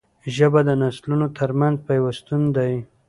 [0.35, 2.73] ژبه د نسلونو ترمنځ پیوستون دی